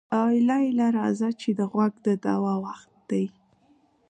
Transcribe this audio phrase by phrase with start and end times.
[0.29, 3.25] اله اله راځه چې د غوږ د دوا وخت دی.